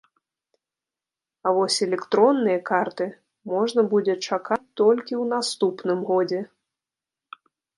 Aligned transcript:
А 1.49 1.53
вось 1.57 1.77
электронныя 1.87 2.59
карты 2.71 3.07
можна 3.53 3.81
будзе 3.93 4.15
чакаць 4.27 4.61
толькі 4.83 5.09
ў 5.21 5.37
наступным 5.37 5.99
годзе. 6.13 6.41